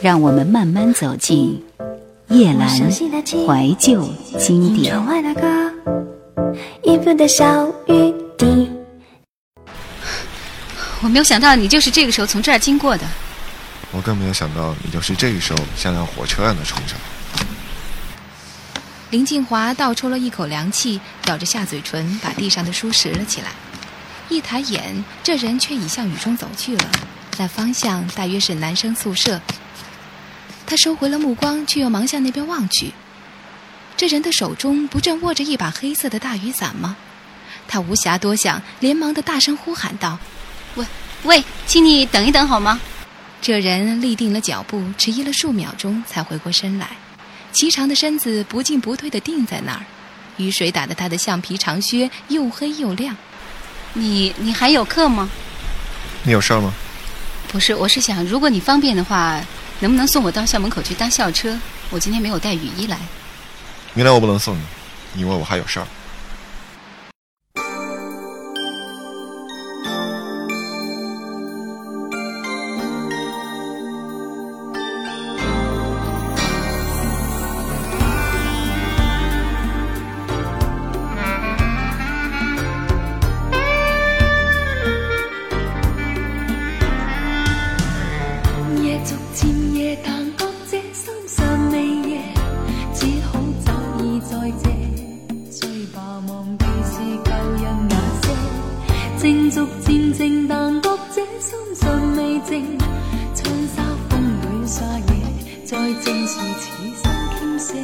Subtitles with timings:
[0.00, 1.62] 让我们慢慢走进
[2.28, 4.06] 夜阑怀旧
[4.38, 4.94] 经典。
[11.02, 13.04] 我没有想到你就是这个时候从这儿经过的。
[13.92, 17.46] 我更没有想到你就是这个时候像火车一样的冲上来。
[19.10, 23.48] 林静华倒抽了一口凉气，咬着下嘴唇，把地上的书拾了起来。
[24.28, 24.82] 一抬眼，
[25.22, 26.84] 这人却已向雨中走去了。
[27.38, 29.40] 那方向大约是男生宿舍。
[30.66, 32.92] 他收回了目光，却又忙向那边望去。
[33.96, 36.96] 这人的手中不正握着一把黑色的大雨伞吗？
[37.68, 40.18] 他无暇多想，连忙的大声呼喊道
[40.74, 40.84] ：“喂，
[41.22, 42.80] 喂，请你等一等好吗？”
[43.40, 46.88] 这人立定了脚步，迟疑了数秒钟，才回过身来。
[47.52, 49.80] 颀长的身子不进不退的定在那儿，
[50.36, 53.16] 雨水打得他的橡皮长靴又黑又亮。
[53.94, 55.30] 你你还有课吗？
[56.24, 56.74] 你有事儿吗？
[57.48, 59.40] 不是，我是想，如果你方便的话。
[59.80, 61.58] 能不能送我到校门口去搭校车？
[61.90, 62.96] 我今天没有带雨衣来。
[63.94, 65.86] 明天我不能送你，因为我还有事儿。
[99.56, 102.76] 逐渐静，但觉这心尚未静。
[103.34, 105.14] 窗纱风里撒野，
[105.64, 107.76] 再静时，此心倾泻。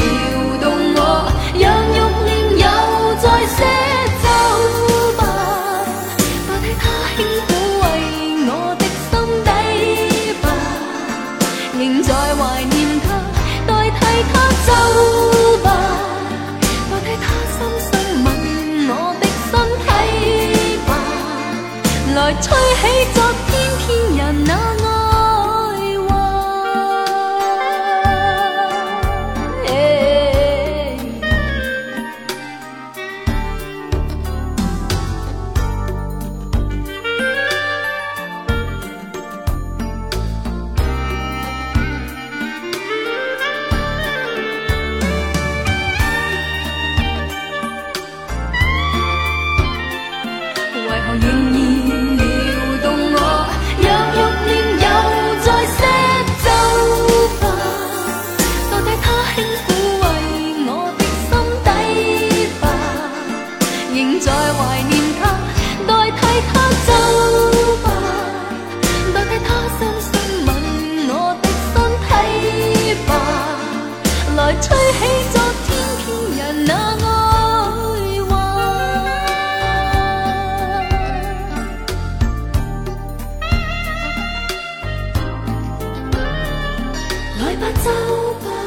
[87.40, 87.90] 来吧，走
[88.44, 88.60] 吧。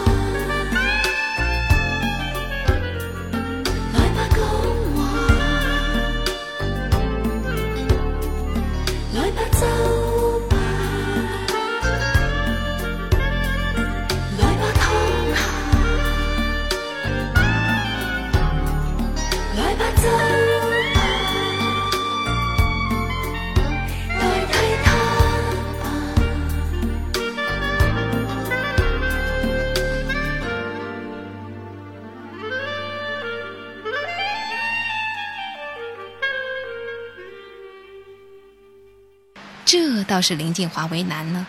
[40.13, 41.43] 倒是林静华为难了，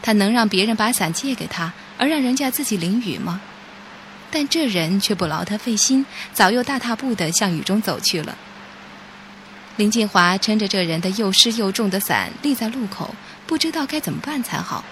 [0.00, 3.38] 他能让别人把伞借给他，而让人家自己淋雨吗？
[4.30, 8.34] 但这人却不劳他费心，早又大踏步地向雨中走去了。
[9.76, 13.14] 林静华撑着这人的又湿又重的伞，立在路口，
[13.46, 14.82] 不知道该怎么办才好。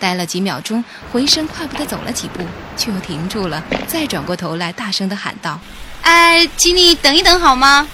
[0.00, 0.82] 待了几秒钟，
[1.12, 2.42] 回身快步地走了几步，
[2.74, 5.60] 却又停住了，再转过头来大声地喊道
[6.00, 7.86] ：“哎，请你等一等好吗？”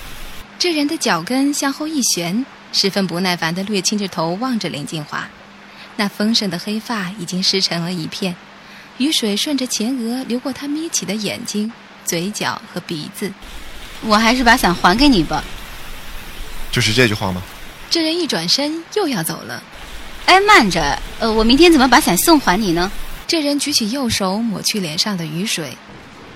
[0.56, 2.46] 这人的脚跟向后一旋。
[2.72, 5.28] 十分不耐烦的略倾着头望着林静华，
[5.96, 8.34] 那丰盛的黑发已经湿成了一片，
[8.96, 11.70] 雨水顺着前额流过他眯起的眼睛、
[12.04, 13.30] 嘴角和鼻子。
[14.00, 15.44] 我还是把伞还给你吧。
[16.72, 17.42] 就是这句话吗？
[17.90, 19.62] 这人一转身又要走了。
[20.24, 22.90] 哎，慢着，呃，我明天怎么把伞送还你呢？
[23.26, 25.76] 这人举起右手抹去脸上的雨水，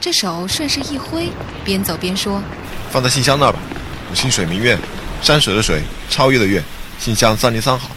[0.01, 1.29] 这手顺势一挥，
[1.65, 2.43] 边走边说
[2.93, 3.59] ：“放在信箱那儿吧，
[4.11, 4.79] 我姓水，名月。”
[5.23, 6.63] 山水的水，超越的越，
[6.99, 7.91] 信箱三零三号。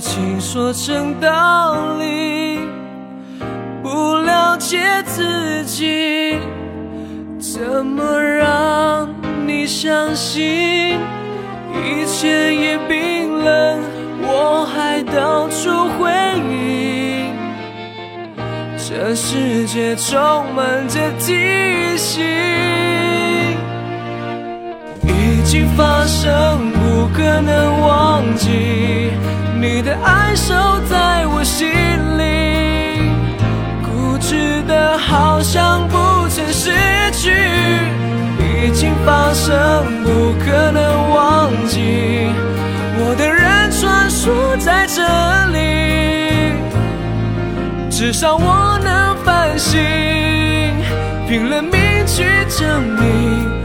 [0.00, 2.58] 爱情说成道理，
[3.82, 6.38] 不了解自己，
[7.38, 9.14] 怎么让
[9.46, 10.98] 你相信？
[11.74, 13.78] 一切也冰冷，
[14.22, 16.10] 我还到处回
[16.50, 17.26] 忆。
[18.78, 21.36] 这世界充满着惊
[21.98, 22.99] 喜。
[25.50, 26.30] 已经发生，
[26.70, 29.10] 不可能忘记。
[29.60, 30.54] 你的爱守
[30.88, 33.10] 在我心里，
[33.82, 35.96] 固执的好像不
[36.28, 36.70] 曾失
[37.10, 37.32] 去。
[38.64, 39.52] 已经发生，
[40.04, 42.30] 不可能忘记。
[43.00, 45.02] 我的人穿梭在这
[45.52, 46.54] 里，
[47.90, 49.80] 至少我能反省，
[51.28, 52.22] 拼了命去
[52.56, 53.59] 证明。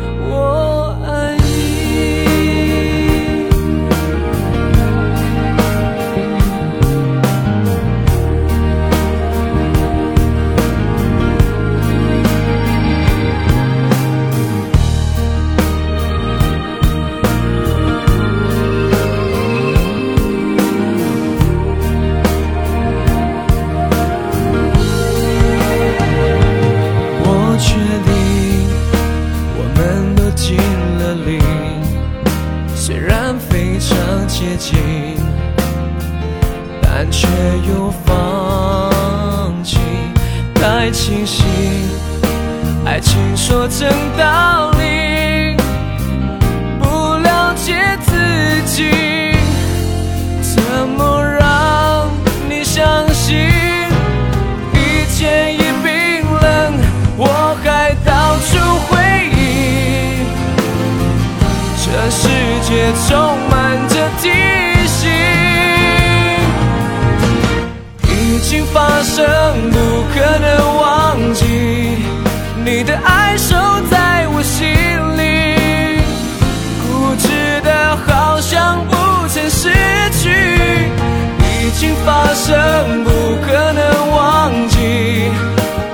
[81.75, 83.09] 情发生，不
[83.45, 85.29] 可能忘记。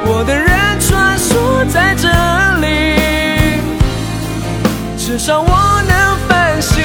[0.05, 0.47] 我的人
[0.79, 2.07] 穿梭在这
[2.59, 3.59] 里，
[4.95, 6.75] 至少我能反省，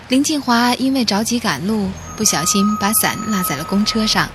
[0.07, 4.29] 林静华因为着急赶路，不小心把伞落在了公车上。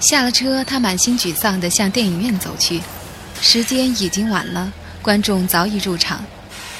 [0.00, 2.80] 下了车，他满心沮丧地向电影院走去。
[3.42, 4.72] 时间已经晚了，
[5.02, 6.24] 观众早已入场。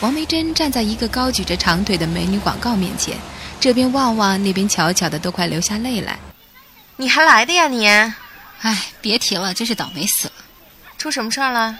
[0.00, 3.14] 王梅珍站在一个高举着长腿的美女广告面前，
[3.60, 6.18] 这边望望，那边瞧瞧的，都快流下泪来。
[6.96, 7.86] 你还来的呀你？
[8.62, 10.32] 唉，别提了，真是倒霉死了。
[10.96, 11.76] 出什么事儿了？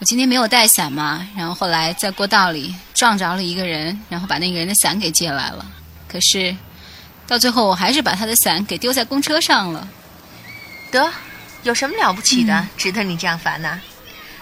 [0.00, 2.74] 我今天没有带伞嘛，然后后来在过道里。
[2.98, 5.64] 撞着了一个人，然后把那个人的伞给借来了。
[6.08, 6.56] 可是，
[7.28, 9.88] 到最后我还是把他的伞给丢在公车上了。
[10.90, 11.08] 得，
[11.62, 13.80] 有什么了不起的，值得你这样烦呢？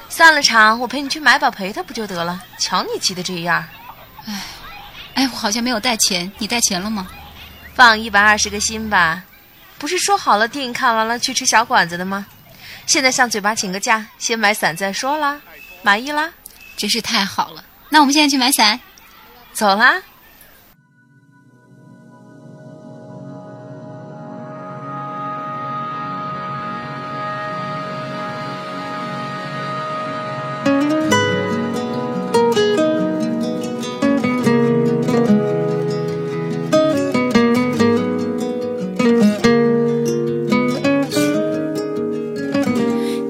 [0.09, 2.43] 散了场，我陪你去买把，陪他不就得了？
[2.59, 3.63] 瞧你急的这样。
[4.25, 4.41] 哎，
[5.13, 7.09] 哎，我好像没有带钱，你带钱了吗？
[7.75, 9.23] 放一百二十个心吧，
[9.77, 12.25] 不是说好了电影看完了去吃小馆子的吗？
[12.87, 15.39] 现在向嘴巴请个假，先买伞再说啦，
[15.83, 16.31] 满意啦？
[16.75, 17.63] 真是太好了。
[17.89, 18.81] 那我们现在去买伞，
[19.53, 19.95] 走啦！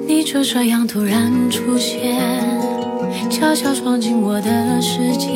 [0.06, 2.45] 你就这样突然出现。
[3.38, 5.28] 悄悄闯进我的世界，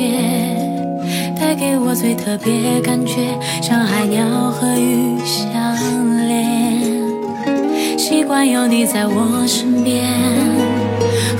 [1.39, 3.13] 带给我最特别感觉，
[3.61, 7.99] 像海鸟和鱼相连。
[7.99, 10.03] 习惯有你在我身边，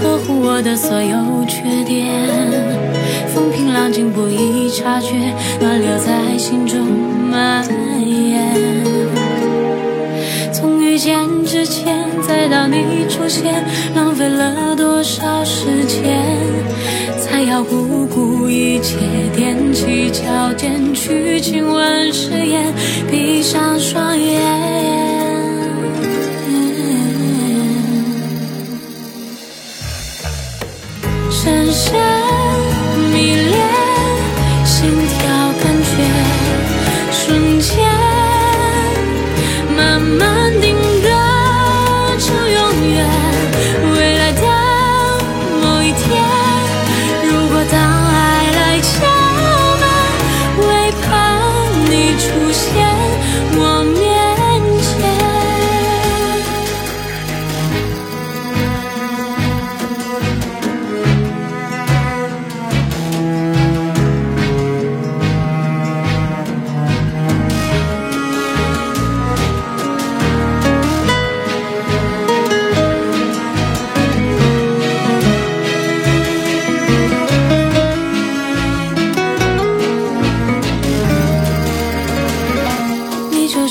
[0.04, 2.06] 呵护我的所有缺点。
[3.34, 5.08] 风平浪静不易察觉，
[5.60, 7.66] 暖流在心中蔓
[8.06, 8.54] 延。
[10.54, 13.66] 从遇见之前，再到你出现，
[13.96, 16.41] 浪费了多少时间？
[17.46, 18.98] 要不顾一切，
[19.36, 22.74] 踮起脚尖去亲吻誓言，
[23.10, 25.01] 闭上双眼。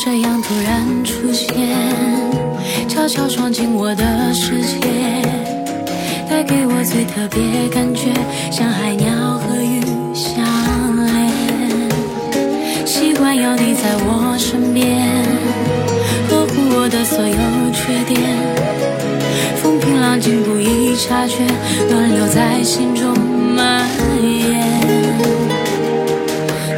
[0.02, 1.46] 这样突然出现，
[2.88, 4.78] 悄悄闯进我的世界，
[6.26, 8.04] 带给我最特别感觉，
[8.50, 9.82] 像海鸟和鱼
[10.14, 10.34] 相
[10.96, 11.90] 连。
[12.86, 14.86] 习惯有你在我身边，
[16.30, 18.24] 呵护我的所有缺点。
[19.58, 21.44] 风平浪静不易察觉，
[21.90, 23.12] 暖流在心中
[23.54, 23.86] 蔓
[24.22, 24.64] 延。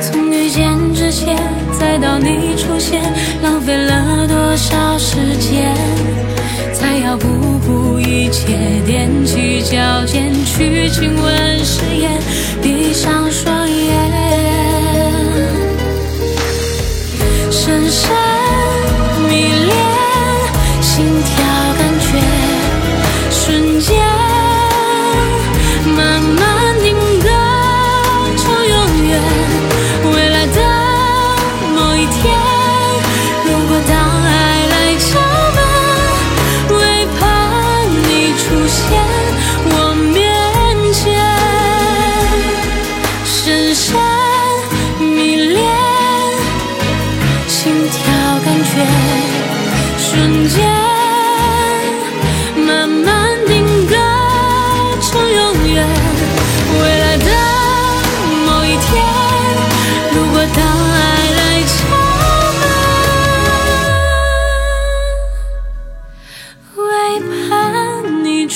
[0.03, 0.61] 从遇见
[0.93, 1.62] 之前。
[1.83, 3.03] 再到你出现，
[3.43, 5.75] 浪费了多少时间？
[6.73, 7.27] 才要不
[7.67, 12.11] 顾一切踮起脚尖去亲吻誓言，
[12.63, 14.13] 闭上双眼，
[17.51, 18.22] 深深。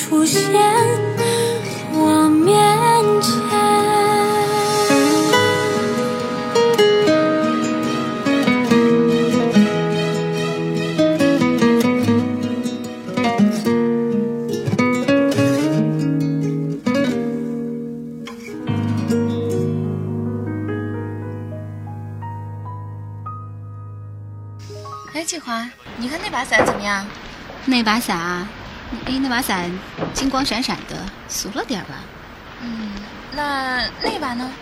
[0.09, 0.41] 出现
[1.91, 2.55] 我面
[3.21, 3.59] 前。
[25.15, 27.05] 哎，季华，你看那把伞怎么样？
[27.65, 28.36] 那把伞。
[29.19, 29.71] 那把伞
[30.13, 30.97] 金光闪闪的，
[31.29, 32.01] 俗了点吧？
[32.61, 32.93] 嗯，
[33.35, 34.53] 那那把呢？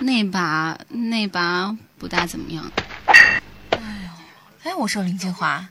[0.00, 2.64] 那把那把不大怎么样。
[3.06, 3.40] 哎
[3.72, 5.64] 呦，哎，我说林静华，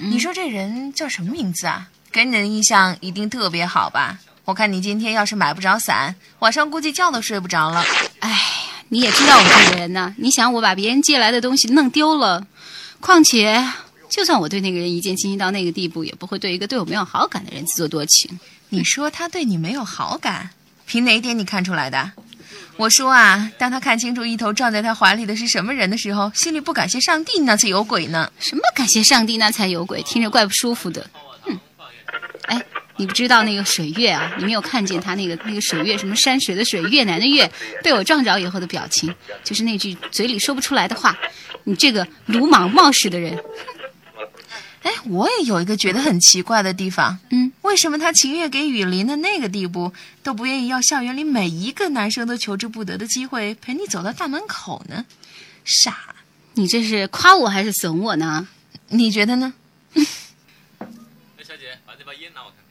[0.00, 1.86] 你说这人叫什么名字啊？
[2.10, 4.18] 给你的印象一定特别好吧？
[4.44, 7.84] 我看你今天要是买不着伞，晚上估计觉都睡不着了。
[8.20, 8.38] 哎，呀，
[8.88, 12.46] 你也知道我这个人呐，你想我把别人借来的东西弄丢了，
[13.00, 13.64] 况且。
[14.08, 18.38] 就算我对那个人一见倾心到那个地步，也不会对一个对我没有好感的人自作多情。
[18.70, 20.50] 你说他对你没有好感，
[20.86, 22.12] 凭哪点你看出来的？
[22.76, 28.30] 我说啊，当他看清楚一头撞在他怀里的是什么人的时候，心里不感谢上帝，那才有鬼呢。
[28.38, 31.04] 什么感谢上帝那才有鬼，听着怪不舒服的。
[31.42, 31.58] 哼，
[32.44, 32.62] 哎，
[32.96, 37.50] 你不知道那个水月啊，你没有看见他那个那个水月什么山水的水，越南的越，
[37.82, 39.12] 被我撞着以后的表情，
[39.44, 41.16] 就是那句嘴里说不出来的话。
[41.64, 43.36] 你这个鲁莽冒失的人。
[44.88, 49.92] 哎，我也有一个觉得很奇怪的地方，嗯，为什么他情愿给雨淋的那个地步，
[50.22, 55.04] 都不愿意要校园里每一个男生都求之不得的机会陪你走到大门口呢？
[55.64, 56.14] 傻，
[56.54, 58.48] 你这是夸我还是损我呢？
[58.88, 59.52] 你觉得呢？
[59.94, 60.06] 哎，
[61.46, 62.67] 小姐，把这包烟拿我看。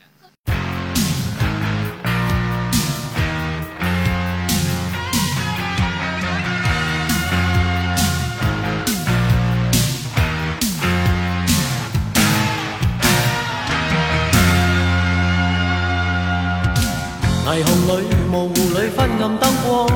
[17.48, 17.64] 霓虹
[17.98, 19.88] 里、模糊里昏暗灯光，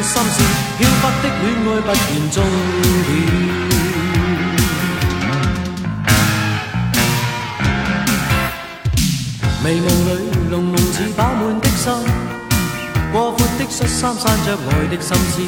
[0.00, 0.36] 心事，
[0.78, 2.36] 飘忽的恋爱不辨终
[3.06, 3.43] 点。
[9.64, 11.90] 眉目里浓浓似饱满的心，
[13.10, 15.40] 过阔的恤衫散着爱的心思。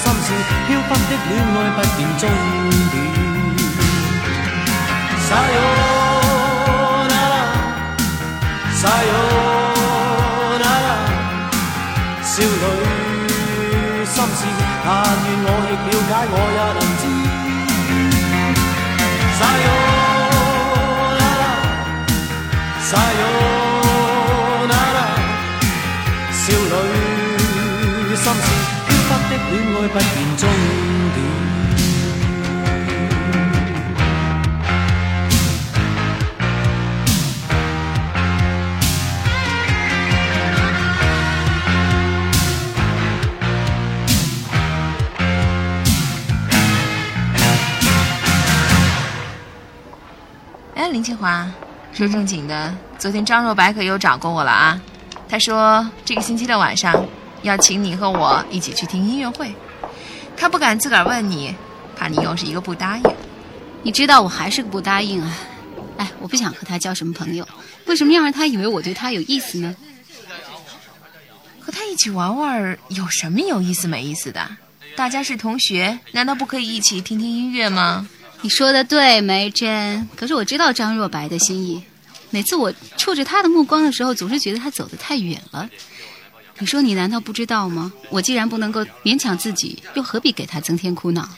[0.03, 0.27] 心事，
[0.67, 1.43] 飘忽的恋爱
[1.75, 2.21] 不断终
[2.91, 2.93] 点。
[5.27, 7.35] Sayonara
[8.81, 10.73] sayonara
[12.21, 12.45] 少女
[14.05, 14.39] 心事，
[14.85, 14.87] 但
[15.25, 16.11] 愿我亦了解。
[16.31, 16.59] 我也。
[29.89, 30.49] 不终
[31.13, 31.23] 点。
[50.75, 51.49] 哎，林清华，
[51.93, 54.81] 说正经的，昨天张若白可又找过我了啊！
[55.29, 57.05] 他说这个星期的晚上
[57.41, 59.53] 要请你和我一起去听音乐会。
[60.37, 61.53] 他不敢自个儿问你，
[61.95, 63.03] 怕你又是一个不答应。
[63.81, 65.37] 你知道我还是个不答应啊！
[65.97, 67.45] 哎，我不想和他交什么朋友，
[67.85, 69.75] 为什么要让他以为我对他有意思呢？
[71.59, 74.47] 和他一起玩玩有什么有意思没意思的？
[74.95, 78.07] 大家是同学，难道不可以一起听听音乐吗？
[78.41, 80.07] 你说的对，梅珍。
[80.15, 81.81] 可是我知道张若白的心意，
[82.29, 85.67] 每次我触着他的目光的时候，总是觉得他走得太远了。
[86.59, 87.93] 你说你难道不知道吗？
[88.09, 91.29] 我既然不能够勉强自己，又何必给他增添苦恼？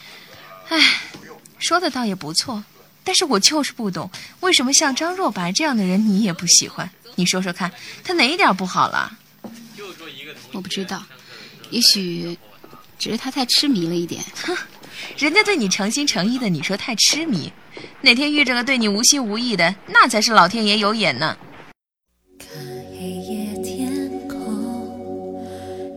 [0.69, 0.77] 哎，
[1.57, 2.63] 说的倒也不错，
[3.03, 6.89] 但是我就是不懂，为什么像张若白这样的人你也不喜欢？
[7.15, 7.69] 你说说看，
[8.01, 9.11] 他哪一点不好了？
[10.53, 11.03] 我不知道，
[11.69, 12.37] 也许
[12.97, 14.23] 只是他太痴迷了一点。
[14.45, 14.55] 哼，
[15.17, 17.51] 人家对你诚心诚意的，你说太痴迷？
[18.01, 21.35] 哪天遇着了对你无心无意的，那才是老天爷有眼呢。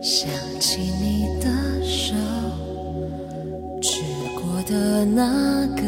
[0.03, 1.47] 想起你的
[1.81, 2.13] 手，
[3.81, 4.01] 指
[4.35, 5.83] 过的那个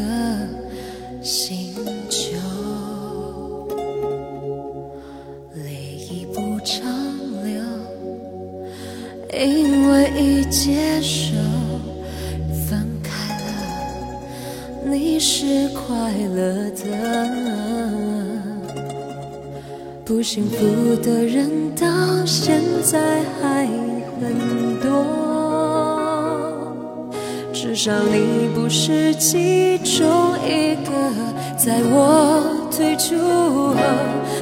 [1.22, 1.74] 星
[2.08, 2.30] 球，
[5.52, 5.70] 泪
[6.08, 6.88] 已不长
[7.44, 7.60] 流，
[9.38, 11.34] 因为已接受
[12.66, 16.86] 分开了，你是快乐的，
[20.06, 20.66] 不幸福
[21.02, 23.68] 的人到现在还。
[24.20, 26.74] 很多，
[27.52, 30.90] 至少你不是其中一个。
[31.58, 33.76] 在我退出后，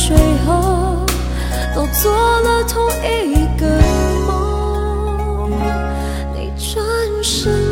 [0.07, 0.15] 最
[0.45, 1.01] 后
[1.75, 3.67] 都做了同一个
[4.25, 5.51] 梦，
[6.33, 6.83] 你转
[7.21, 7.66] 身。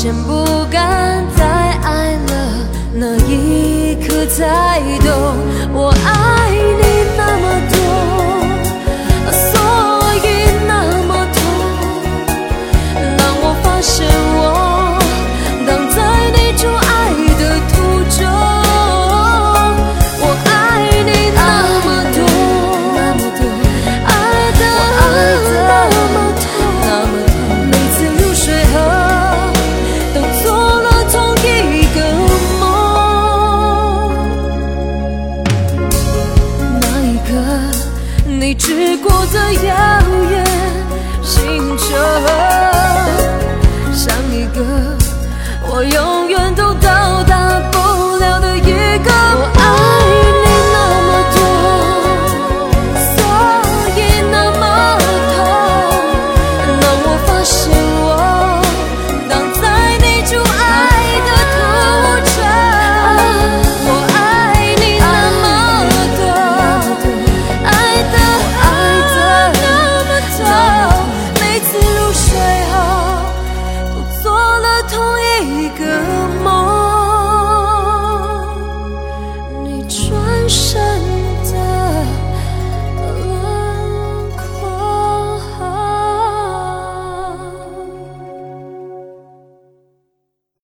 [0.00, 5.57] 先不敢再爱了，那一刻才懂。